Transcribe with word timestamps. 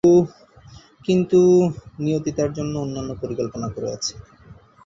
কিন্তু 1.05 1.39
নিয়তি 1.99 2.31
তাঁর 2.37 2.51
জন্য 2.57 2.73
অন্যান্য 2.77 3.11
পরিকল্পনা 3.21 3.67
করে 3.75 3.89
আছে। 3.95 4.13